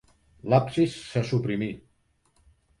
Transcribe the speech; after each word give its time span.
L'absis 0.53 0.95
se 1.11 1.23
suprimí. 1.33 1.71